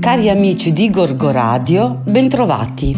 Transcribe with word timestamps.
Cari 0.00 0.28
amici 0.28 0.72
di 0.72 0.90
Gorgo 0.90 1.30
Radio, 1.30 2.00
bentrovati. 2.04 2.94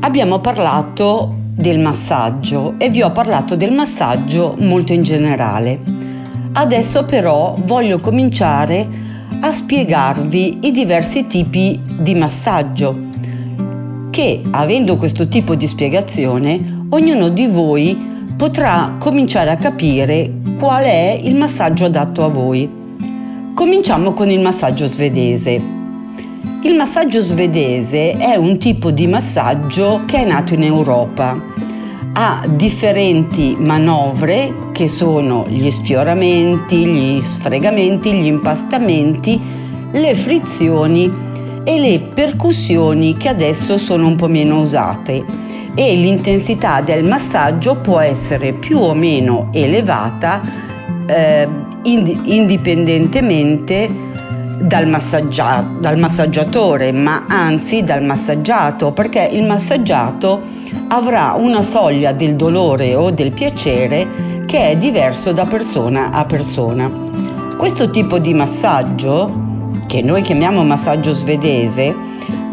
Abbiamo 0.00 0.40
parlato 0.40 1.34
del 1.54 1.78
massaggio 1.78 2.74
e 2.78 2.88
vi 2.88 3.02
ho 3.02 3.12
parlato 3.12 3.54
del 3.54 3.72
massaggio 3.72 4.56
molto 4.58 4.92
in 4.92 5.02
generale. 5.02 5.80
Adesso 6.52 7.04
però 7.04 7.54
voglio 7.64 8.00
cominciare 8.00 8.88
a 9.40 9.52
spiegarvi 9.52 10.58
i 10.62 10.72
diversi 10.72 11.26
tipi 11.26 11.80
di 12.00 12.14
massaggio 12.14 13.08
che 14.10 14.42
avendo 14.50 14.96
questo 14.96 15.28
tipo 15.28 15.54
di 15.54 15.66
spiegazione 15.66 16.86
ognuno 16.90 17.28
di 17.28 17.46
voi 17.46 17.96
potrà 18.36 18.96
cominciare 18.98 19.50
a 19.50 19.56
capire 19.56 20.40
qual 20.58 20.84
è 20.84 21.18
il 21.22 21.36
massaggio 21.36 21.84
adatto 21.86 22.24
a 22.24 22.28
voi. 22.28 22.79
Cominciamo 23.60 24.14
con 24.14 24.30
il 24.30 24.40
massaggio 24.40 24.86
svedese. 24.86 25.52
Il 26.62 26.74
massaggio 26.76 27.20
svedese 27.20 28.12
è 28.12 28.34
un 28.34 28.56
tipo 28.56 28.90
di 28.90 29.06
massaggio 29.06 30.00
che 30.06 30.16
è 30.16 30.24
nato 30.24 30.54
in 30.54 30.62
Europa. 30.62 31.38
Ha 32.14 32.46
differenti 32.48 33.54
manovre 33.58 34.70
che 34.72 34.88
sono 34.88 35.44
gli 35.46 35.70
sfioramenti, 35.70 36.86
gli 36.86 37.20
sfregamenti, 37.20 38.14
gli 38.14 38.24
impastamenti, 38.24 39.38
le 39.92 40.14
frizioni 40.14 41.12
e 41.62 41.78
le 41.78 42.00
percussioni 42.14 43.18
che 43.18 43.28
adesso 43.28 43.76
sono 43.76 44.06
un 44.06 44.16
po' 44.16 44.28
meno 44.28 44.62
usate 44.62 45.22
e 45.74 45.94
l'intensità 45.96 46.80
del 46.80 47.04
massaggio 47.04 47.74
può 47.76 47.98
essere 47.98 48.54
più 48.54 48.78
o 48.78 48.94
meno 48.94 49.50
elevata 49.52 50.40
eh, 51.06 51.68
indipendentemente 51.82 54.10
dal, 54.60 54.86
massaggia- 54.86 55.66
dal 55.78 55.98
massaggiatore, 55.98 56.92
ma 56.92 57.24
anzi 57.26 57.82
dal 57.82 58.02
massaggiato, 58.02 58.92
perché 58.92 59.28
il 59.32 59.44
massaggiato 59.44 60.42
avrà 60.88 61.34
una 61.36 61.62
soglia 61.62 62.12
del 62.12 62.36
dolore 62.36 62.94
o 62.94 63.10
del 63.10 63.32
piacere 63.32 64.28
che 64.46 64.70
è 64.70 64.76
diverso 64.76 65.32
da 65.32 65.46
persona 65.46 66.10
a 66.10 66.24
persona. 66.24 66.90
Questo 67.56 67.90
tipo 67.90 68.18
di 68.18 68.34
massaggio, 68.34 69.68
che 69.86 70.02
noi 70.02 70.22
chiamiamo 70.22 70.62
massaggio 70.64 71.12
svedese, 71.12 71.94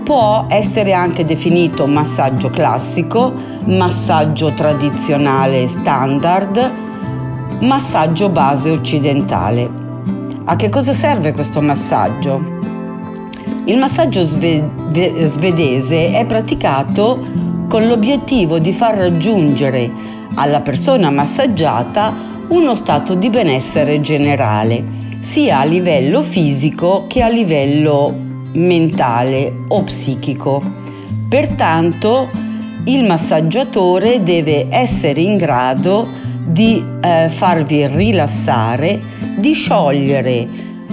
può 0.03 0.45
essere 0.47 0.93
anche 0.93 1.25
definito 1.25 1.85
massaggio 1.85 2.49
classico, 2.49 3.33
massaggio 3.65 4.51
tradizionale 4.51 5.67
standard, 5.67 6.86
massaggio 7.59 8.29
base 8.29 8.69
occidentale. 8.69 9.85
A 10.45 10.55
che 10.55 10.69
cosa 10.69 10.93
serve 10.93 11.33
questo 11.33 11.59
massaggio? 11.61 12.39
Il 13.65 13.77
massaggio 13.77 14.23
svedese 14.23 16.11
è 16.11 16.25
praticato 16.25 17.19
con 17.67 17.87
l'obiettivo 17.87 18.59
di 18.59 18.71
far 18.71 18.95
raggiungere 18.95 19.91
alla 20.35 20.61
persona 20.61 21.09
massaggiata 21.09 22.13
uno 22.49 22.75
stato 22.75 23.15
di 23.15 23.29
benessere 23.29 23.99
generale, 23.99 24.85
sia 25.19 25.59
a 25.59 25.63
livello 25.65 26.21
fisico 26.21 27.05
che 27.07 27.23
a 27.23 27.27
livello 27.27 28.13
mentale 28.53 29.63
o 29.67 29.83
psichico. 29.83 30.61
Pertanto 31.27 32.29
il 32.85 33.03
massaggiatore 33.03 34.23
deve 34.23 34.67
essere 34.69 35.19
in 35.19 35.35
grado 35.35 36.07
di 36.07 36.26
eh, 36.53 37.29
farvi 37.29 37.87
rilassare, 37.87 38.99
di 39.37 39.53
sciogliere 39.53 40.47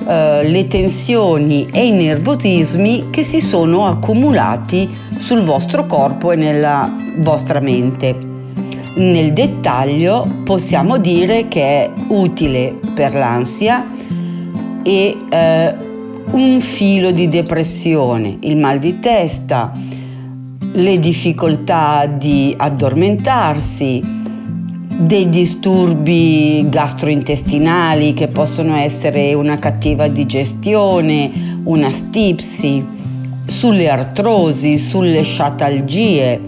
eh, 0.06 0.48
le 0.48 0.66
tensioni 0.66 1.66
e 1.72 1.86
i 1.86 1.92
nervosismi 1.92 3.08
che 3.10 3.22
si 3.22 3.41
sono 3.41 3.86
accumulati 3.86 4.88
sul 5.19 5.41
vostro 5.41 5.86
corpo 5.86 6.32
e 6.32 6.36
nella 6.36 6.94
vostra 7.19 7.60
mente. 7.60 8.32
Nel 8.97 9.32
dettaglio 9.32 10.42
possiamo 10.44 10.98
dire 10.98 11.48
che 11.48 11.62
è 11.62 11.91
utile 12.09 12.78
per 12.94 13.15
l'ansia 13.15 13.91
e 14.82 15.16
eh, 15.28 15.75
un 16.31 16.60
filo 16.60 17.10
di 17.10 17.28
depressione, 17.28 18.36
il 18.41 18.56
mal 18.56 18.78
di 18.78 18.98
testa, 18.98 19.72
le 20.72 20.98
difficoltà 20.98 22.06
di 22.06 22.54
addormentarsi, 22.56 24.23
dei 24.97 25.28
disturbi 25.28 26.66
gastrointestinali 26.69 28.15
che 28.15 28.28
possono 28.28 28.77
essere 28.77 29.34
una 29.34 29.59
cattiva 29.59 30.09
digestione, 30.09 31.60
una 31.65 31.91
stipsi, 31.91 32.84
sulle 33.47 33.88
artrosi, 33.88 34.78
sulle 34.78 35.22
sciatalgie, 35.22 36.41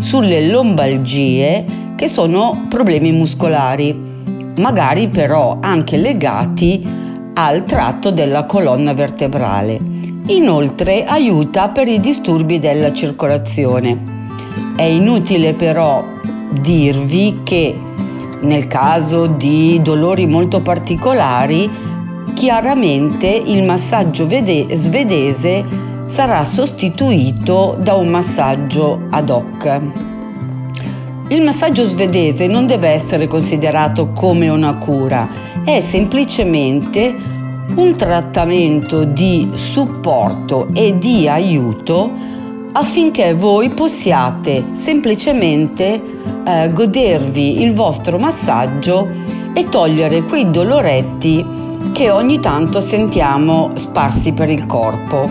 sulle 0.00 0.46
lombalgie 0.48 1.64
che 1.96 2.08
sono 2.08 2.66
problemi 2.68 3.12
muscolari, 3.12 3.96
magari 4.56 5.08
però 5.08 5.58
anche 5.60 5.96
legati 5.96 6.84
al 7.34 7.64
tratto 7.64 8.10
della 8.10 8.44
colonna 8.44 8.92
vertebrale. 8.92 9.78
Inoltre 10.26 11.04
aiuta 11.04 11.68
per 11.68 11.88
i 11.88 12.00
disturbi 12.00 12.58
della 12.58 12.92
circolazione. 12.92 14.20
È 14.76 14.82
inutile 14.82 15.54
però 15.54 16.04
dirvi 16.60 17.40
che 17.42 17.74
nel 18.42 18.66
caso 18.66 19.26
di 19.26 19.80
dolori 19.82 20.26
molto 20.26 20.60
particolari, 20.60 21.70
chiaramente 22.34 23.26
il 23.28 23.64
massaggio 23.64 24.26
vede- 24.26 24.66
svedese 24.76 25.64
sarà 26.06 26.44
sostituito 26.44 27.76
da 27.80 27.94
un 27.94 28.08
massaggio 28.08 29.06
ad 29.10 29.30
hoc. 29.30 29.80
Il 31.28 31.42
massaggio 31.42 31.84
svedese 31.84 32.46
non 32.46 32.66
deve 32.66 32.88
essere 32.88 33.26
considerato 33.26 34.12
come 34.12 34.48
una 34.48 34.74
cura, 34.74 35.26
è 35.64 35.80
semplicemente 35.80 37.16
un 37.74 37.96
trattamento 37.96 39.04
di 39.04 39.50
supporto 39.54 40.68
e 40.74 40.98
di 40.98 41.26
aiuto 41.28 42.10
affinché 42.72 43.34
voi 43.34 43.70
possiate 43.70 44.70
semplicemente 44.72 46.02
eh, 46.44 46.70
godervi 46.72 47.62
il 47.62 47.74
vostro 47.74 48.18
massaggio 48.18 49.08
e 49.52 49.68
togliere 49.68 50.22
quei 50.22 50.50
doloretti 50.50 51.44
che 51.92 52.10
ogni 52.10 52.40
tanto 52.40 52.80
sentiamo 52.80 53.70
sparsi 53.74 54.32
per 54.32 54.48
il 54.48 54.64
corpo. 54.66 55.28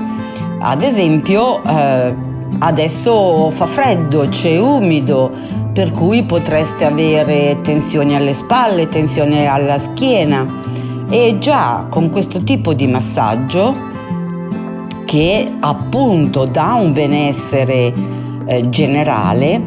Ad 0.59 0.83
esempio, 0.83 1.63
eh, 1.63 2.13
adesso 2.59 3.49
fa 3.49 3.65
freddo, 3.65 4.27
c'è 4.29 4.59
umido, 4.59 5.31
per 5.73 5.91
cui 5.91 6.23
potreste 6.23 6.85
avere 6.85 7.59
tensioni 7.61 8.15
alle 8.15 8.33
spalle, 8.33 8.89
tensione 8.89 9.47
alla 9.47 9.79
schiena 9.79 10.45
e 11.09 11.37
già 11.39 11.87
con 11.89 12.09
questo 12.09 12.43
tipo 12.43 12.73
di 12.73 12.87
massaggio 12.87 13.73
che 15.11 15.45
appunto 15.59 16.45
dà 16.45 16.75
un 16.75 16.93
benessere 16.93 17.93
eh, 18.45 18.69
generale 18.69 19.61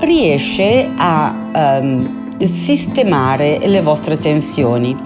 riesce 0.00 0.90
a 0.96 1.32
ehm, 1.54 2.36
sistemare 2.42 3.60
le 3.68 3.82
vostre 3.82 4.18
tensioni. 4.18 4.96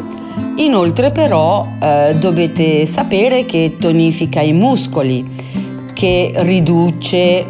Inoltre 0.56 1.12
però 1.12 1.66
eh, 1.82 2.16
dovete 2.18 2.86
sapere 2.86 3.44
che 3.44 3.76
tonifica 3.78 4.40
i 4.40 4.54
muscoli, 4.54 5.28
che 5.92 6.32
riduce 6.34 7.46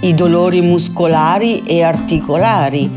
i 0.00 0.14
dolori 0.14 0.62
muscolari 0.62 1.62
e 1.66 1.82
articolari, 1.82 2.90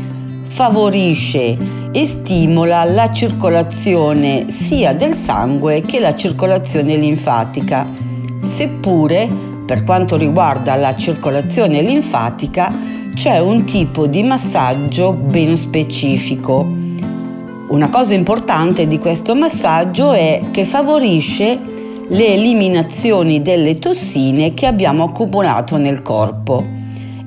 favorisce 0.48 1.85
e 1.96 2.04
stimola 2.04 2.84
la 2.84 3.10
circolazione 3.10 4.50
sia 4.50 4.92
del 4.92 5.14
sangue 5.14 5.80
che 5.80 5.98
la 5.98 6.14
circolazione 6.14 6.94
linfatica, 6.94 7.90
seppure 8.42 9.26
per 9.64 9.82
quanto 9.82 10.18
riguarda 10.18 10.74
la 10.74 10.94
circolazione 10.94 11.80
linfatica 11.80 12.70
c'è 13.14 13.38
un 13.38 13.64
tipo 13.64 14.06
di 14.06 14.22
massaggio 14.22 15.14
ben 15.14 15.56
specifico. 15.56 16.70
Una 17.68 17.88
cosa 17.88 18.12
importante 18.12 18.86
di 18.86 18.98
questo 18.98 19.34
massaggio 19.34 20.12
è 20.12 20.48
che 20.50 20.66
favorisce 20.66 21.58
le 22.08 22.26
eliminazioni 22.26 23.40
delle 23.40 23.78
tossine 23.78 24.52
che 24.52 24.66
abbiamo 24.66 25.04
accumulato 25.04 25.78
nel 25.78 26.02
corpo 26.02 26.62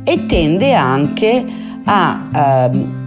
e 0.04 0.28
tende 0.28 0.76
anche 0.76 1.44
a 1.86 2.70
eh, 2.72 2.99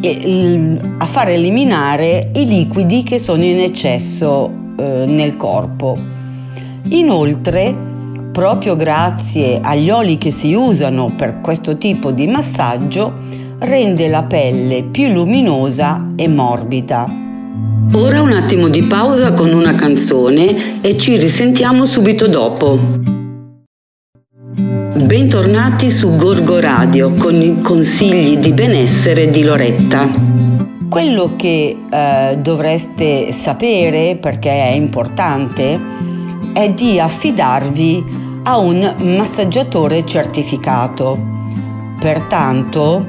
a 0.00 1.06
far 1.06 1.28
eliminare 1.28 2.30
i 2.34 2.46
liquidi 2.46 3.02
che 3.02 3.18
sono 3.18 3.42
in 3.44 3.60
eccesso 3.60 4.50
eh, 4.76 5.04
nel 5.06 5.36
corpo. 5.36 5.96
Inoltre, 6.88 7.74
proprio 8.32 8.76
grazie 8.76 9.60
agli 9.62 9.90
oli 9.90 10.18
che 10.18 10.30
si 10.30 10.52
usano 10.54 11.12
per 11.16 11.40
questo 11.40 11.78
tipo 11.78 12.10
di 12.10 12.26
massaggio, 12.26 13.12
rende 13.58 14.08
la 14.08 14.24
pelle 14.24 14.82
più 14.82 15.08
luminosa 15.08 16.12
e 16.16 16.28
morbida. 16.28 17.22
Ora 17.92 18.20
un 18.20 18.32
attimo 18.32 18.68
di 18.68 18.82
pausa 18.82 19.32
con 19.32 19.52
una 19.52 19.74
canzone 19.76 20.80
e 20.80 20.96
ci 20.96 21.16
risentiamo 21.16 21.86
subito 21.86 22.26
dopo. 22.26 23.13
Bentornati 24.96 25.90
su 25.90 26.14
Gorgo 26.14 26.60
Radio 26.60 27.14
con 27.14 27.34
i 27.34 27.60
consigli 27.62 28.36
di 28.38 28.52
benessere 28.52 29.28
di 29.28 29.42
Loretta. 29.42 30.08
Quello 30.88 31.32
che 31.34 31.80
eh, 31.90 32.38
dovreste 32.40 33.32
sapere, 33.32 34.14
perché 34.14 34.50
è 34.50 34.70
importante, 34.70 35.80
è 36.52 36.70
di 36.70 37.00
affidarvi 37.00 38.04
a 38.44 38.58
un 38.58 38.94
massaggiatore 39.16 40.06
certificato. 40.06 41.18
Pertanto, 41.98 43.04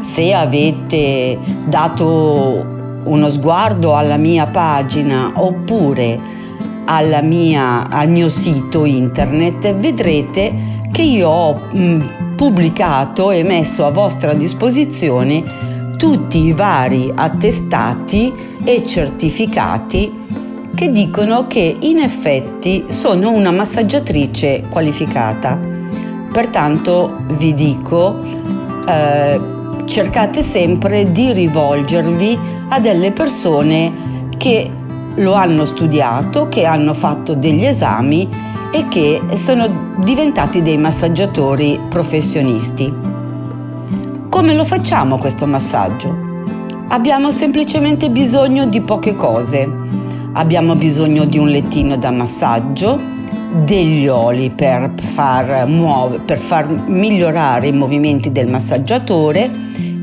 se 0.00 0.34
avete 0.34 1.38
dato 1.68 2.66
uno 3.04 3.28
sguardo 3.28 3.94
alla 3.94 4.16
mia 4.16 4.46
pagina 4.46 5.30
oppure 5.34 6.37
mia, 7.22 7.88
al 7.88 8.08
mio 8.08 8.28
sito 8.28 8.84
internet, 8.84 9.74
vedrete 9.74 10.78
che 10.90 11.02
io 11.02 11.28
ho 11.28 11.54
mh, 11.54 12.34
pubblicato 12.36 13.30
e 13.30 13.42
messo 13.42 13.84
a 13.84 13.90
vostra 13.90 14.32
disposizione 14.34 15.42
tutti 15.96 16.38
i 16.44 16.52
vari 16.52 17.12
attestati 17.14 18.32
e 18.64 18.86
certificati 18.86 20.26
che 20.74 20.92
dicono 20.92 21.48
che 21.48 21.76
in 21.80 21.98
effetti 21.98 22.84
sono 22.88 23.32
una 23.32 23.50
massaggiatrice 23.50 24.62
qualificata. 24.70 25.58
Pertanto 26.32 27.24
vi 27.32 27.52
dico, 27.52 28.22
eh, 28.86 29.40
cercate 29.86 30.42
sempre 30.42 31.10
di 31.10 31.32
rivolgervi 31.32 32.38
a 32.68 32.78
delle 32.78 33.10
persone 33.10 34.28
che 34.36 34.70
lo 35.18 35.34
hanno 35.34 35.64
studiato, 35.64 36.48
che 36.48 36.64
hanno 36.64 36.94
fatto 36.94 37.34
degli 37.34 37.64
esami 37.64 38.28
e 38.72 38.88
che 38.88 39.20
sono 39.34 39.94
diventati 40.02 40.62
dei 40.62 40.76
massaggiatori 40.76 41.78
professionisti. 41.88 42.92
Come 44.28 44.54
lo 44.54 44.64
facciamo 44.64 45.18
questo 45.18 45.46
massaggio? 45.46 46.26
Abbiamo 46.88 47.30
semplicemente 47.32 48.10
bisogno 48.10 48.66
di 48.66 48.80
poche 48.80 49.14
cose. 49.14 49.68
Abbiamo 50.34 50.74
bisogno 50.74 51.24
di 51.24 51.38
un 51.38 51.48
lettino 51.48 51.96
da 51.96 52.10
massaggio, 52.10 53.00
degli 53.64 54.06
oli 54.06 54.50
per 54.50 54.92
far, 55.14 55.66
muove, 55.66 56.20
per 56.20 56.38
far 56.38 56.68
migliorare 56.68 57.68
i 57.68 57.72
movimenti 57.72 58.30
del 58.30 58.46
massaggiatore 58.46 59.50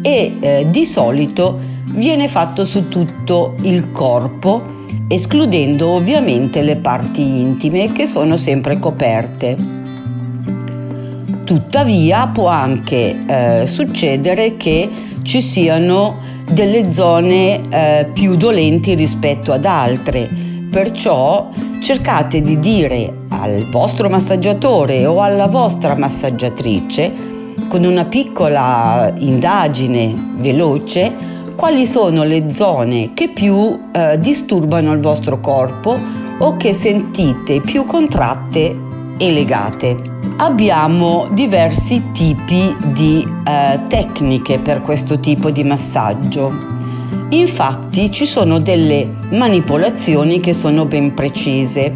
e 0.02 0.38
eh, 0.40 0.68
di 0.70 0.86
solito 0.86 1.65
viene 1.92 2.28
fatto 2.28 2.66
su 2.66 2.88
tutto 2.88 3.56
il 3.62 3.92
corpo, 3.92 4.62
escludendo 5.08 5.90
ovviamente 5.90 6.62
le 6.62 6.78
parti 6.78 7.22
intime 7.22 7.92
che 7.92 8.06
sono 8.08 8.38
sempre 8.38 8.80
coperte. 8.80 9.56
Tuttavia 11.44 12.28
può 12.28 12.48
anche 12.48 13.26
eh, 13.28 13.66
succedere 13.68 14.58
che 14.58 14.90
ci 15.22 15.42
siano 15.42 16.18
delle 16.50 16.92
zone 16.92 17.70
eh, 17.70 18.10
più 18.14 18.36
dolenti 18.36 18.96
rispetto 18.96 19.52
ad 19.52 19.66
altre, 19.66 20.30
perciò 20.72 21.50
cercate 21.81 22.42
di 22.42 22.60
dire 22.60 23.14
al 23.30 23.68
vostro 23.70 24.10
massaggiatore 24.10 25.06
o 25.06 25.22
alla 25.22 25.48
vostra 25.48 25.96
massaggiatrice 25.96 27.34
con 27.70 27.84
una 27.84 28.06
piccola 28.06 29.14
indagine 29.18 30.14
veloce 30.38 31.34
quali 31.66 31.88
sono 31.88 32.22
le 32.22 32.52
zone 32.52 33.16
che 33.16 33.30
più 33.30 33.90
eh, 33.92 34.20
disturbano 34.20 34.94
il 34.94 35.00
vostro 35.00 35.40
corpo 35.40 35.98
o 36.38 36.58
che 36.58 36.76
sentite 36.76 37.60
più 37.60 37.86
contratte 37.86 38.78
e 39.18 39.32
legate. 39.32 39.98
Abbiamo 40.38 41.28
diversi 41.32 42.12
tipi 42.12 42.72
di 42.94 43.26
eh, 43.48 43.80
tecniche 43.88 44.60
per 44.60 44.84
questo 44.84 45.20
tipo 45.20 45.50
di 45.50 45.64
massaggio. 45.64 46.54
Infatti 47.30 48.12
ci 48.12 48.28
sono 48.28 48.60
delle 48.60 49.10
manipolazioni 49.32 50.40
che 50.40 50.54
sono 50.54 50.86
ben 50.86 51.16
precise. 51.16 51.92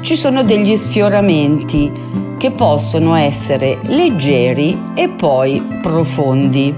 Ci 0.00 0.16
sono 0.16 0.42
degli 0.42 0.74
sfioramenti 0.74 1.88
che 2.36 2.50
possono 2.50 3.14
essere 3.14 3.78
leggeri 3.82 4.76
e 4.94 5.08
poi 5.08 5.64
profondi. 5.80 6.74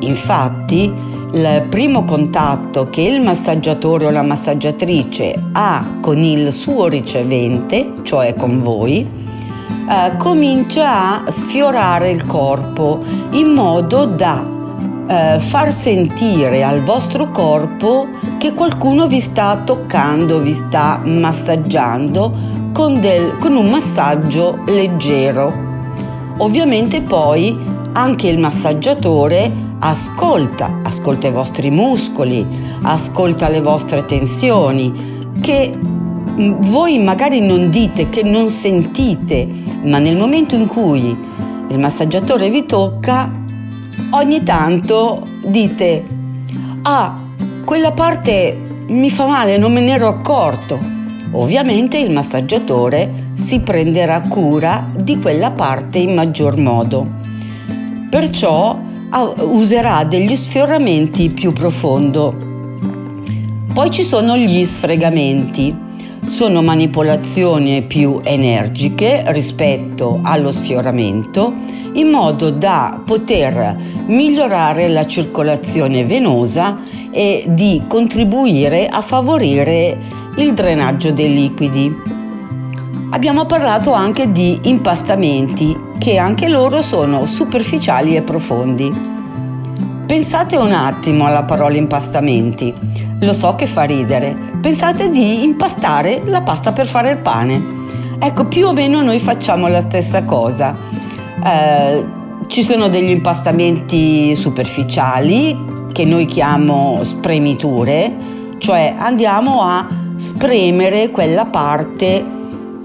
Infatti, 0.00 1.10
il 1.34 1.66
primo 1.70 2.04
contatto 2.04 2.88
che 2.90 3.00
il 3.00 3.22
massaggiatore 3.22 4.06
o 4.06 4.10
la 4.10 4.22
massaggiatrice 4.22 5.50
ha 5.52 5.98
con 6.00 6.18
il 6.18 6.52
suo 6.52 6.88
ricevente, 6.88 7.94
cioè 8.02 8.34
con 8.34 8.62
voi, 8.62 9.00
eh, 9.00 10.16
comincia 10.18 11.24
a 11.24 11.30
sfiorare 11.30 12.10
il 12.10 12.26
corpo 12.26 13.02
in 13.30 13.48
modo 13.48 14.04
da 14.04 14.44
eh, 15.08 15.40
far 15.40 15.72
sentire 15.72 16.62
al 16.62 16.82
vostro 16.82 17.30
corpo 17.30 18.06
che 18.38 18.52
qualcuno 18.52 19.06
vi 19.06 19.20
sta 19.20 19.56
toccando, 19.64 20.40
vi 20.40 20.54
sta 20.54 21.00
massaggiando 21.02 22.32
con, 22.72 23.00
del, 23.00 23.38
con 23.38 23.56
un 23.56 23.70
massaggio 23.70 24.58
leggero. 24.66 25.70
Ovviamente 26.38 27.00
poi 27.00 27.58
anche 27.92 28.28
il 28.28 28.38
massaggiatore 28.38 29.61
ascolta, 29.84 30.80
ascolta 30.84 31.26
i 31.26 31.32
vostri 31.32 31.70
muscoli, 31.70 32.46
ascolta 32.82 33.48
le 33.48 33.60
vostre 33.60 34.04
tensioni 34.04 35.30
che 35.40 35.76
voi 36.36 36.98
magari 36.98 37.40
non 37.40 37.68
dite 37.68 38.08
che 38.08 38.22
non 38.22 38.48
sentite, 38.48 39.46
ma 39.82 39.98
nel 39.98 40.16
momento 40.16 40.54
in 40.54 40.66
cui 40.66 41.16
il 41.68 41.78
massaggiatore 41.78 42.48
vi 42.48 42.64
tocca, 42.64 43.30
ogni 44.10 44.42
tanto 44.44 45.26
dite, 45.44 46.04
ah, 46.82 47.20
quella 47.64 47.92
parte 47.92 48.56
mi 48.86 49.10
fa 49.10 49.26
male, 49.26 49.58
non 49.58 49.72
me 49.72 49.80
ne 49.80 49.94
ero 49.94 50.08
accorto. 50.08 50.78
Ovviamente 51.32 51.98
il 51.98 52.12
massaggiatore 52.12 53.30
si 53.34 53.60
prenderà 53.60 54.20
cura 54.20 54.86
di 54.96 55.18
quella 55.18 55.50
parte 55.50 55.98
in 55.98 56.14
maggior 56.14 56.56
modo. 56.56 57.06
Perciò 58.10 58.81
userà 59.38 60.04
degli 60.04 60.36
sfioramenti 60.36 61.30
più 61.30 61.52
profondo. 61.52 62.34
Poi 63.72 63.90
ci 63.90 64.04
sono 64.04 64.36
gli 64.36 64.64
sfregamenti 64.64 65.90
sono 66.26 66.62
manipolazioni 66.62 67.82
più 67.82 68.20
energiche 68.22 69.24
rispetto 69.28 70.20
allo 70.22 70.52
sfioramento 70.52 71.52
in 71.94 72.08
modo 72.08 72.50
da 72.50 73.02
poter 73.04 73.76
migliorare 74.06 74.88
la 74.88 75.04
circolazione 75.06 76.04
venosa 76.04 76.78
e 77.10 77.44
di 77.48 77.82
contribuire 77.86 78.86
a 78.86 79.02
favorire 79.02 79.98
il 80.36 80.54
drenaggio 80.54 81.10
dei 81.10 81.34
liquidi. 81.34 82.21
Abbiamo 83.14 83.44
parlato 83.44 83.92
anche 83.92 84.32
di 84.32 84.58
impastamenti 84.62 85.78
che 85.98 86.16
anche 86.16 86.48
loro 86.48 86.80
sono 86.80 87.26
superficiali 87.26 88.16
e 88.16 88.22
profondi. 88.22 88.90
Pensate 90.06 90.56
un 90.56 90.72
attimo 90.72 91.26
alla 91.26 91.42
parola 91.42 91.76
impastamenti. 91.76 92.72
Lo 93.20 93.34
so 93.34 93.54
che 93.54 93.66
fa 93.66 93.82
ridere. 93.82 94.34
Pensate 94.62 95.10
di 95.10 95.42
impastare 95.42 96.22
la 96.24 96.40
pasta 96.40 96.72
per 96.72 96.86
fare 96.86 97.10
il 97.10 97.18
pane. 97.18 97.62
Ecco, 98.18 98.46
più 98.46 98.68
o 98.68 98.72
meno 98.72 99.02
noi 99.02 99.18
facciamo 99.18 99.68
la 99.68 99.82
stessa 99.82 100.24
cosa. 100.24 100.74
Eh, 101.44 102.06
ci 102.46 102.62
sono 102.62 102.88
degli 102.88 103.10
impastamenti 103.10 104.34
superficiali 104.34 105.90
che 105.92 106.06
noi 106.06 106.24
chiamiamo 106.24 107.04
spremiture, 107.04 108.16
cioè 108.56 108.94
andiamo 108.96 109.60
a 109.60 109.86
spremere 110.16 111.10
quella 111.10 111.44
parte 111.44 112.40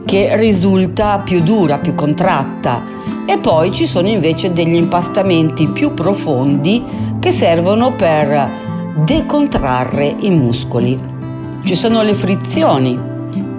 che 0.07 0.37
risulta 0.37 1.19
più 1.19 1.41
dura, 1.41 1.79
più 1.79 1.93
contratta. 1.93 2.81
E 3.25 3.37
poi 3.39 3.73
ci 3.73 3.85
sono 3.85 4.07
invece 4.07 4.53
degli 4.53 4.75
impastamenti 4.75 5.67
più 5.67 5.93
profondi 5.93 6.81
che 7.19 7.31
servono 7.31 7.91
per 7.91 8.49
decontrarre 9.03 10.15
i 10.21 10.29
muscoli. 10.29 10.97
Ci 11.61 11.75
sono 11.75 12.03
le 12.03 12.13
frizioni, 12.13 12.97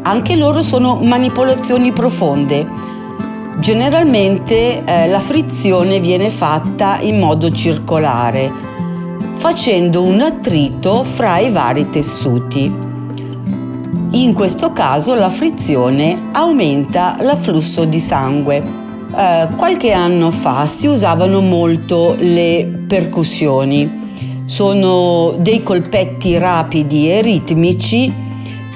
anche 0.03 0.37
loro 0.37 0.63
sono 0.63 0.99
manipolazioni 1.03 1.93
profonde. 1.93 2.67
Generalmente 3.61 4.83
eh, 4.85 5.07
la 5.07 5.21
frizione 5.21 6.01
viene 6.01 6.31
fatta 6.31 6.99
in 7.01 7.19
modo 7.19 7.53
circolare, 7.53 8.51
facendo 9.37 10.03
un 10.03 10.23
attrito 10.23 11.05
fra 11.05 11.41
i 11.41 11.51
vari 11.51 11.91
tessuti. 11.91 12.88
In 14.13 14.33
questo 14.35 14.73
caso 14.73 15.15
la 15.15 15.31
frizione 15.31 16.31
aumenta 16.33 17.17
l'afflusso 17.21 17.85
di 17.85 18.01
sangue. 18.01 18.57
Eh, 19.17 19.49
qualche 19.57 19.93
anno 19.93 20.31
fa 20.31 20.67
si 20.67 20.87
usavano 20.87 21.41
molto 21.41 22.15
le 22.19 22.85
percussioni 22.87 24.07
sono 24.49 25.37
dei 25.39 25.63
colpetti 25.63 26.39
rapidi 26.39 27.11
e 27.11 27.21
ritmici 27.21 28.11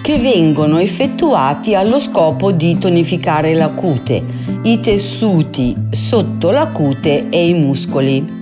che 0.02 0.19
vengono 0.19 0.79
effettuati 0.79 1.75
allo 1.75 1.99
scopo 1.99 2.52
di 2.52 2.76
tonificare 2.76 3.55
la 3.55 3.71
cute, 3.71 4.23
i 4.64 4.81
tessuti 4.81 5.75
sotto 5.91 6.50
la 6.50 6.69
cute 6.69 7.31
e 7.31 7.49
i 7.49 7.55
muscoli. 7.55 8.41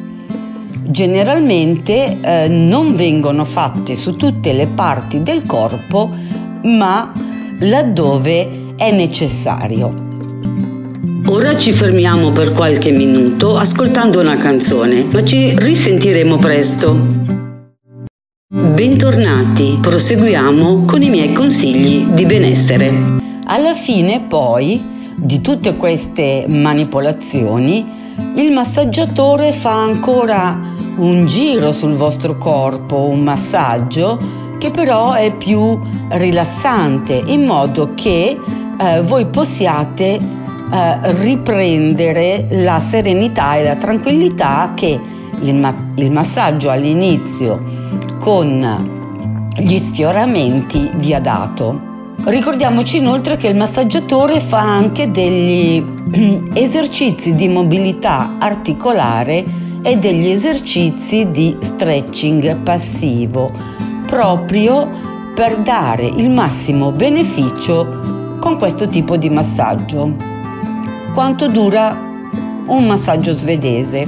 Generalmente 0.82 2.18
eh, 2.20 2.48
non 2.48 2.96
vengono 2.96 3.44
fatti 3.44 3.94
su 3.94 4.16
tutte 4.16 4.52
le 4.52 4.66
parti 4.66 5.22
del 5.22 5.46
corpo, 5.46 6.10
ma 6.62 7.12
laddove 7.60 8.74
è 8.76 8.90
necessario. 8.92 10.08
Ora 11.28 11.56
ci 11.56 11.72
fermiamo 11.72 12.32
per 12.32 12.52
qualche 12.52 12.90
minuto 12.90 13.56
ascoltando 13.56 14.20
una 14.20 14.36
canzone, 14.36 15.04
ma 15.04 15.22
ci 15.22 15.54
risentiremo 15.56 16.36
presto. 16.36 16.96
Bentornati, 18.52 19.78
proseguiamo 19.80 20.84
con 20.86 21.02
i 21.02 21.10
miei 21.10 21.32
consigli 21.32 22.06
di 22.06 22.26
benessere. 22.26 23.18
Alla 23.44 23.74
fine 23.74 24.22
poi 24.22 24.82
di 25.16 25.40
tutte 25.40 25.76
queste 25.76 26.46
manipolazioni, 26.48 27.86
il 28.36 28.50
massaggiatore 28.50 29.52
fa 29.52 29.82
ancora 29.82 30.58
un 30.96 31.26
giro 31.26 31.72
sul 31.72 31.92
vostro 31.92 32.36
corpo, 32.36 33.04
un 33.04 33.22
massaggio 33.22 34.18
che 34.60 34.70
però 34.70 35.14
è 35.14 35.32
più 35.32 35.80
rilassante 36.10 37.22
in 37.24 37.46
modo 37.46 37.94
che 37.94 38.38
eh, 38.78 39.00
voi 39.00 39.24
possiate 39.24 40.20
eh, 40.70 40.98
riprendere 41.22 42.46
la 42.50 42.78
serenità 42.78 43.56
e 43.56 43.64
la 43.64 43.76
tranquillità 43.76 44.72
che 44.74 45.00
il, 45.40 45.54
ma- 45.54 45.92
il 45.94 46.10
massaggio 46.12 46.68
all'inizio 46.68 47.58
con 48.18 49.48
gli 49.56 49.78
sfioramenti 49.78 50.90
vi 50.96 51.14
ha 51.14 51.20
dato. 51.20 51.88
Ricordiamoci 52.24 52.98
inoltre 52.98 53.38
che 53.38 53.48
il 53.48 53.56
massaggiatore 53.56 54.40
fa 54.40 54.60
anche 54.60 55.10
degli 55.10 55.82
esercizi 56.52 57.34
di 57.34 57.48
mobilità 57.48 58.36
articolare 58.38 59.42
e 59.80 59.96
degli 59.96 60.28
esercizi 60.28 61.30
di 61.30 61.56
stretching 61.58 62.56
passivo 62.58 63.88
proprio 64.10 64.88
per 65.34 65.58
dare 65.58 66.04
il 66.04 66.28
massimo 66.28 66.90
beneficio 66.90 68.36
con 68.40 68.58
questo 68.58 68.88
tipo 68.88 69.16
di 69.16 69.30
massaggio 69.30 70.12
quanto 71.14 71.46
dura 71.48 71.96
un 72.66 72.86
massaggio 72.86 73.36
svedese. 73.36 74.04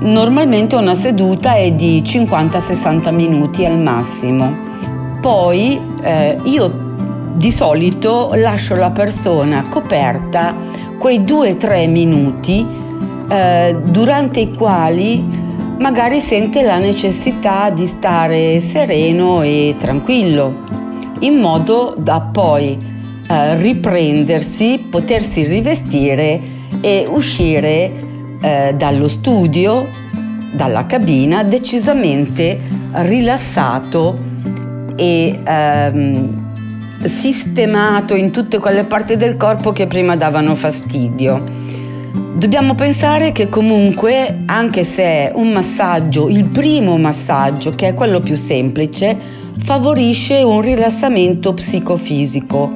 Normalmente 0.00 0.76
una 0.76 0.94
seduta 0.94 1.54
è 1.54 1.72
di 1.72 2.02
50-60 2.04 3.14
minuti 3.14 3.64
al 3.64 3.78
massimo. 3.78 4.52
Poi 5.20 5.80
eh, 6.02 6.36
io 6.44 6.90
di 7.34 7.52
solito 7.52 8.32
lascio 8.34 8.74
la 8.74 8.90
persona 8.90 9.64
coperta 9.68 10.54
quei 10.98 11.20
2-3 11.20 11.88
minuti 11.88 12.66
eh, 13.28 13.76
durante 13.84 14.40
i 14.40 14.54
quali 14.54 15.41
magari 15.78 16.20
sente 16.20 16.62
la 16.62 16.78
necessità 16.78 17.70
di 17.70 17.86
stare 17.86 18.60
sereno 18.60 19.42
e 19.42 19.74
tranquillo, 19.78 20.64
in 21.20 21.38
modo 21.38 21.94
da 21.98 22.20
poi 22.20 22.78
eh, 23.28 23.56
riprendersi, 23.56 24.86
potersi 24.90 25.44
rivestire 25.44 26.40
e 26.80 27.06
uscire 27.08 27.92
eh, 28.40 28.74
dallo 28.76 29.08
studio, 29.08 29.86
dalla 30.54 30.86
cabina 30.86 31.42
decisamente 31.44 32.58
rilassato 32.92 34.18
e 34.96 35.40
ehm, 35.42 37.04
sistemato 37.04 38.14
in 38.14 38.30
tutte 38.30 38.58
quelle 38.58 38.84
parti 38.84 39.16
del 39.16 39.36
corpo 39.36 39.72
che 39.72 39.86
prima 39.86 40.16
davano 40.16 40.54
fastidio. 40.54 41.61
Dobbiamo 42.42 42.74
pensare 42.74 43.30
che 43.30 43.48
comunque, 43.48 44.42
anche 44.46 44.82
se 44.82 45.30
un 45.32 45.52
massaggio, 45.52 46.28
il 46.28 46.48
primo 46.48 46.98
massaggio, 46.98 47.70
che 47.76 47.86
è 47.86 47.94
quello 47.94 48.18
più 48.18 48.34
semplice, 48.34 49.16
favorisce 49.58 50.42
un 50.42 50.60
rilassamento 50.60 51.54
psicofisico 51.54 52.68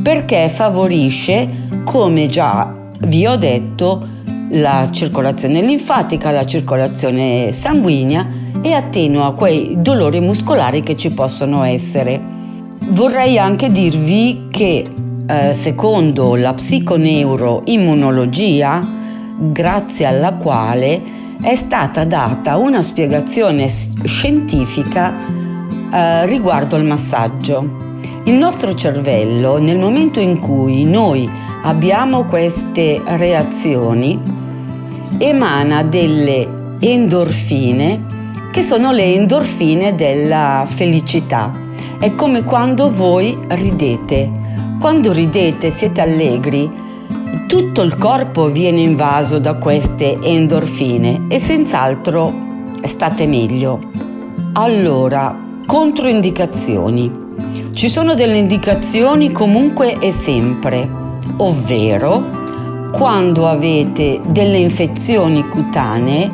perché 0.00 0.48
favorisce, 0.48 1.48
come 1.82 2.28
già 2.28 2.72
vi 3.00 3.26
ho 3.26 3.34
detto, 3.34 4.06
la 4.50 4.88
circolazione 4.92 5.62
linfatica, 5.62 6.30
la 6.30 6.46
circolazione 6.46 7.50
sanguigna 7.52 8.28
e 8.62 8.72
attenua 8.72 9.34
quei 9.34 9.78
dolori 9.78 10.20
muscolari 10.20 10.80
che 10.84 10.94
ci 10.94 11.10
possono 11.10 11.64
essere. 11.64 12.20
Vorrei 12.90 13.36
anche 13.36 13.68
dirvi 13.72 14.46
che 14.48 14.86
eh, 15.26 15.54
secondo 15.54 16.34
la 16.34 16.54
psiconeuroimmunologia, 16.54 19.00
grazie 19.38 20.06
alla 20.06 20.34
quale 20.34 21.00
è 21.42 21.54
stata 21.54 22.04
data 22.04 22.56
una 22.56 22.82
spiegazione 22.82 23.68
scientifica 23.68 25.14
eh, 25.92 26.26
riguardo 26.26 26.76
il 26.76 26.84
massaggio. 26.84 27.90
Il 28.24 28.34
nostro 28.34 28.74
cervello, 28.74 29.58
nel 29.58 29.78
momento 29.78 30.20
in 30.20 30.38
cui 30.38 30.84
noi 30.84 31.28
abbiamo 31.64 32.24
queste 32.24 33.02
reazioni, 33.04 34.20
emana 35.18 35.82
delle 35.82 36.76
endorfine 36.78 38.10
che 38.52 38.62
sono 38.62 38.92
le 38.92 39.14
endorfine 39.14 39.94
della 39.94 40.66
felicità. 40.68 41.50
È 41.98 42.14
come 42.14 42.44
quando 42.44 42.92
voi 42.92 43.36
ridete. 43.48 44.41
Quando 44.82 45.12
ridete, 45.12 45.70
siete 45.70 46.00
allegri, 46.00 46.68
tutto 47.46 47.82
il 47.82 47.96
corpo 47.96 48.50
viene 48.50 48.80
invaso 48.80 49.38
da 49.38 49.54
queste 49.54 50.18
endorfine 50.20 51.26
e 51.28 51.38
senz'altro 51.38 52.34
state 52.82 53.28
meglio. 53.28 53.78
Allora, 54.54 55.38
controindicazioni. 55.64 57.10
Ci 57.72 57.88
sono 57.88 58.14
delle 58.14 58.36
indicazioni 58.36 59.30
comunque 59.30 59.98
e 60.00 60.10
sempre, 60.10 60.90
ovvero 61.36 62.90
quando 62.90 63.46
avete 63.46 64.20
delle 64.30 64.58
infezioni 64.58 65.46
cutanee 65.46 66.28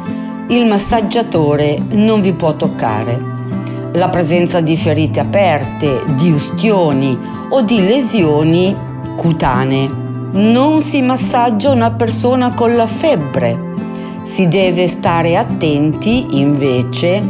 il 0.49 0.65
massaggiatore 0.65 1.77
non 1.91 2.23
vi 2.23 2.33
può 2.33 2.57
toccare. 2.57 3.38
La 3.93 4.11
presenza 4.11 4.61
di 4.61 4.77
ferite 4.77 5.21
aperte, 5.21 6.03
di 6.17 6.31
ustioni 6.31 7.19
o 7.49 7.63
di 7.63 7.81
lesioni 7.81 8.77
cutanee. 9.17 9.91
Non 10.33 10.83
si 10.83 11.01
massaggia 11.01 11.71
una 11.71 11.93
persona 11.93 12.51
con 12.51 12.77
la 12.77 12.87
febbre. 12.87 13.57
Si 14.25 14.47
deve 14.47 14.89
stare 14.89 15.37
attenti 15.37 16.39
invece 16.39 17.23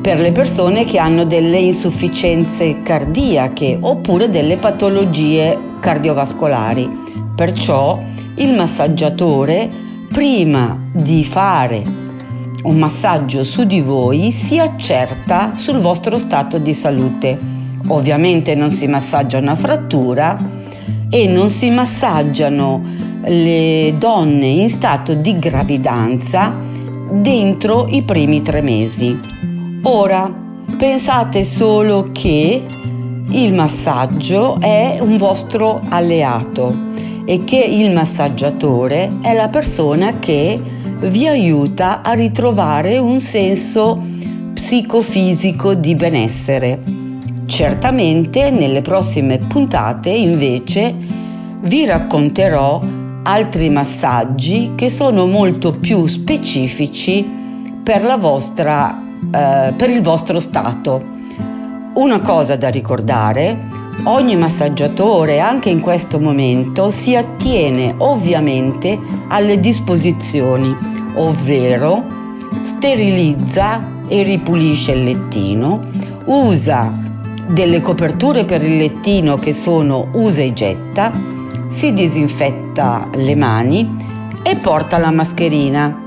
per 0.00 0.20
le 0.20 0.30
persone 0.30 0.84
che 0.84 0.98
hanno 0.98 1.24
delle 1.24 1.58
insufficienze 1.58 2.82
cardiache 2.82 3.76
oppure 3.80 4.30
delle 4.30 4.56
patologie 4.56 5.58
cardiovascolari. 5.80 6.88
Perciò 7.34 8.00
il 8.36 8.54
massaggiatore, 8.54 9.68
prima 10.08 10.78
di 10.92 11.24
fare 11.24 12.05
un 12.66 12.78
massaggio 12.78 13.44
su 13.44 13.64
di 13.64 13.80
voi, 13.80 14.32
si 14.32 14.58
accerta 14.58 15.52
sul 15.56 15.78
vostro 15.78 16.18
stato 16.18 16.58
di 16.58 16.74
salute. 16.74 17.38
Ovviamente 17.88 18.54
non 18.54 18.70
si 18.70 18.86
massaggia 18.86 19.38
una 19.38 19.54
frattura 19.54 20.36
e 21.08 21.28
non 21.28 21.50
si 21.50 21.70
massaggiano 21.70 22.82
le 23.22 23.94
donne 23.96 24.46
in 24.46 24.68
stato 24.68 25.14
di 25.14 25.38
gravidanza 25.38 26.54
dentro 27.10 27.86
i 27.88 28.02
primi 28.02 28.42
tre 28.42 28.60
mesi. 28.60 29.18
Ora, 29.82 30.32
pensate 30.76 31.44
solo 31.44 32.04
che 32.10 32.64
il 33.28 33.52
massaggio 33.52 34.58
è 34.60 34.98
un 35.00 35.16
vostro 35.16 35.80
alleato 35.88 36.85
e 37.26 37.44
che 37.44 37.58
il 37.58 37.92
massaggiatore 37.92 39.18
è 39.20 39.34
la 39.34 39.48
persona 39.48 40.18
che 40.18 40.58
vi 41.00 41.26
aiuta 41.26 42.00
a 42.02 42.12
ritrovare 42.12 42.96
un 42.96 43.20
senso 43.20 44.02
psicofisico 44.54 45.74
di 45.74 45.94
benessere. 45.94 46.80
Certamente 47.44 48.50
nelle 48.50 48.80
prossime 48.80 49.38
puntate 49.38 50.08
invece 50.10 50.94
vi 51.60 51.84
racconterò 51.84 52.80
altri 53.24 53.68
massaggi 53.68 54.72
che 54.74 54.88
sono 54.88 55.26
molto 55.26 55.72
più 55.72 56.06
specifici 56.06 57.28
per 57.82 58.16
vostra 58.18 59.04
eh, 59.32 59.72
per 59.76 59.90
il 59.90 60.02
vostro 60.02 60.40
stato. 60.40 61.02
Una 61.94 62.20
cosa 62.20 62.56
da 62.56 62.68
ricordare, 62.68 63.56
ogni 64.04 64.36
massaggiatore 64.36 65.40
anche 65.40 65.70
in 65.70 65.80
questo 65.80 66.18
momento 66.18 66.90
si 66.90 67.16
attiene 67.16 67.94
ovviamente 67.98 68.98
alle 69.28 69.58
disposizioni, 69.58 70.74
ovvero 71.14 72.14
sterilizza 72.60 73.94
e 74.08 74.22
ripulisce 74.22 74.92
il 74.92 75.04
lettino, 75.04 75.88
usa 76.26 76.92
delle 77.48 77.80
coperture 77.80 78.44
per 78.44 78.62
il 78.62 78.76
lettino 78.76 79.36
che 79.36 79.52
sono 79.52 80.08
usa 80.12 80.42
e 80.42 80.52
getta, 80.52 81.12
si 81.68 81.92
disinfetta 81.92 83.08
le 83.14 83.34
mani 83.34 83.96
e 84.42 84.56
porta 84.56 84.98
la 84.98 85.10
mascherina, 85.10 86.04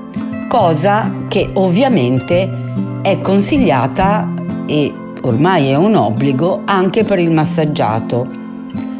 cosa 0.47 1.25
che 1.27 1.49
ovviamente 1.53 2.67
è 3.01 3.19
consigliata 3.21 4.33
e 4.65 4.93
ormai 5.21 5.69
è 5.69 5.75
un 5.75 5.95
obbligo 5.95 6.61
anche 6.65 7.03
per 7.03 7.19
il 7.19 7.31
massaggiato. 7.31 8.27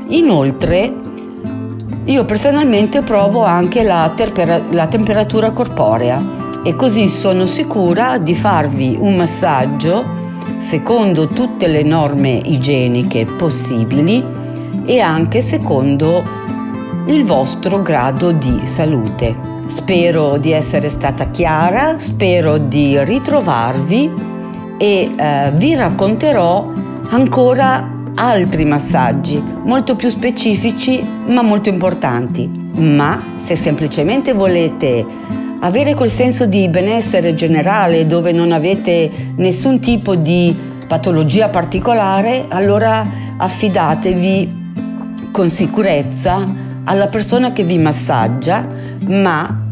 Inoltre 0.08 0.94
io 2.06 2.26
personalmente 2.26 3.02
provo 3.02 3.44
anche 3.44 3.84
la, 3.84 4.12
terpera- 4.16 4.62
la 4.72 4.88
temperatura 4.88 5.52
corporea 5.52 6.62
e 6.64 6.76
così 6.76 7.08
sono 7.08 7.46
sicura 7.46 8.18
di 8.18 8.36
farvi 8.36 8.98
un 9.00 9.16
massaggio 9.16 10.04
secondo 10.58 11.28
tutte 11.28 11.68
le 11.68 11.84
norme 11.84 12.42
igieniche 12.44 13.26
possibili 13.26 14.24
e 14.86 15.00
anche 15.00 15.42
secondo 15.42 16.24
il 17.06 17.24
vostro 17.24 17.82
grado 17.82 18.32
di 18.32 18.62
salute. 18.66 19.58
Spero 19.68 20.38
di 20.38 20.52
essere 20.52 20.90
stata 20.90 21.30
chiara, 21.30 22.00
spero 22.00 22.58
di 22.58 23.02
ritrovarvi 23.04 24.39
e 24.80 25.12
eh, 25.14 25.52
vi 25.56 25.76
racconterò 25.76 26.72
ancora 27.10 27.98
altri 28.16 28.66
massaggi 28.66 29.42
molto 29.64 29.96
più 29.96 30.10
specifici 30.10 31.06
ma 31.28 31.42
molto 31.42 31.70
importanti. 31.70 32.50
Ma 32.78 33.22
se 33.36 33.56
semplicemente 33.58 34.34
volete 34.34 35.06
avere 35.60 35.94
quel 35.94 36.10
senso 36.10 36.46
di 36.46 36.70
benessere 36.70 37.34
generale 37.34 38.08
dove 38.08 38.32
non 38.32 38.54
avete 38.54 39.12
nessun 39.36 39.80
tipo 39.80 40.16
di 40.16 40.56
patologia 40.88 41.50
particolare, 41.50 42.46
allora 42.48 43.06
affidatevi 43.38 44.58
con 45.32 45.50
sicurezza 45.50 46.68
alla 46.86 47.08
persona 47.10 47.52
che 47.52 47.64
vi 47.64 47.78
massaggia, 47.78 48.66
ma 49.08 49.68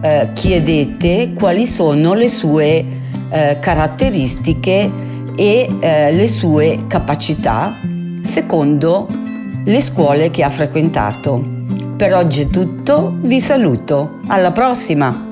eh, 0.00 0.30
chiedete 0.32 1.32
quali 1.34 1.66
sono 1.66 2.14
le 2.14 2.28
sue 2.28 2.84
eh, 3.30 3.58
caratteristiche 3.60 4.90
e 5.36 5.76
eh, 5.80 6.12
le 6.12 6.28
sue 6.28 6.84
capacità 6.88 7.74
secondo 8.22 9.06
le 9.64 9.80
scuole 9.80 10.30
che 10.30 10.42
ha 10.42 10.50
frequentato. 10.50 11.56
Per 11.96 12.14
oggi 12.14 12.42
è 12.42 12.46
tutto, 12.48 13.12
vi 13.22 13.40
saluto, 13.40 14.18
alla 14.28 14.52
prossima! 14.52 15.26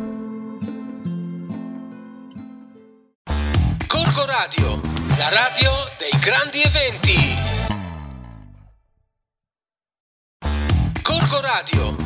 Corco 3.86 4.24
Radio, 4.26 4.80
la 5.16 5.28
radio 5.28 5.70
dei 5.98 6.18
grandi 6.20 6.60
eventi. 6.60 7.34
Corco 11.02 11.40
Radio, 11.40 12.05